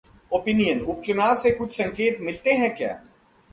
[0.31, 3.01] Opinion: उपचुनाव से कुछ संकेत मिलते हैं क्या